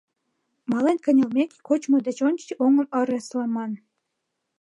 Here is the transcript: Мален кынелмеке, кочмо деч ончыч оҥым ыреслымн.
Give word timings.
Мален 0.71 0.97
кынелмеке, 1.05 1.57
кочмо 1.67 1.97
деч 2.07 2.17
ончыч 2.27 2.49
оҥым 2.63 2.87
ыреслымн. 2.99 3.71